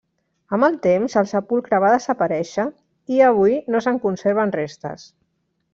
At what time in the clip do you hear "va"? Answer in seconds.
1.83-1.91